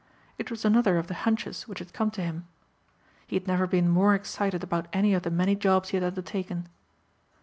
It 0.39 0.49
was 0.49 0.65
another 0.65 0.97
of 0.97 1.05
the 1.05 1.13
"hunches" 1.29 1.67
which 1.67 1.77
had 1.77 1.93
come 1.93 2.09
to 2.09 2.23
him. 2.23 2.47
He 3.27 3.35
had 3.35 3.45
never 3.45 3.67
been 3.67 3.87
more 3.87 4.15
excited 4.15 4.63
about 4.63 4.87
any 4.91 5.13
of 5.13 5.21
the 5.21 5.29
many 5.29 5.53
jobs 5.55 5.89
he 5.89 5.97
had 5.97 6.03
undertaken. 6.03 6.67